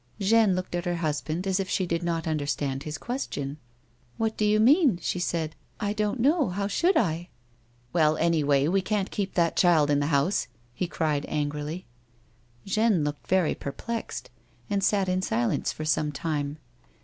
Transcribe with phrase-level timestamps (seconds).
[0.19, 3.57] Jeanne looked at her husband as if she did not understand his qiiestion."
[4.17, 5.55] What do you mean V she said."
[5.89, 7.29] I don't know; how should I?""
[7.93, 10.47] Well, anyhow we can't keep that child in the house,"
[10.79, 11.85] lie cried, angrily.
[12.65, 14.31] Jeanne looked very perplexed,
[14.71, 16.57] and sat in silence for some time.